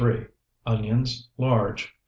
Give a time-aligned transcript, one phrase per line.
[0.65, 1.93] Onions, large, 2.